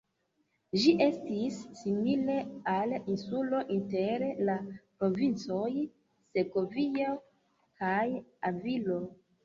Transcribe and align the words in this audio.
Ĝi 0.83 0.93
estas 1.05 1.59
simile 1.81 2.37
al 2.73 2.97
insulo, 2.97 3.61
inter 3.77 4.27
la 4.51 4.57
provincoj 5.03 5.63
Segovio 6.35 7.17
kaj 7.85 8.05
Avilo. 8.55 9.03